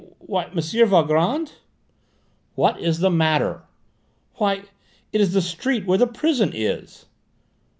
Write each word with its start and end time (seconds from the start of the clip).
Ma... 0.01 0.05
Me... 0.07 0.15
Why, 0.25 0.43
M. 0.45 0.53
Valgrand" 0.89 1.51
"What's 2.55 2.97
the 2.97 3.11
matter?" 3.11 3.61
"Why, 4.37 4.63
it 5.13 5.21
is 5.21 5.31
the 5.33 5.43
street 5.43 5.85
where 5.85 5.99
the 5.99 6.07
prison 6.07 6.53
is!" 6.55 7.05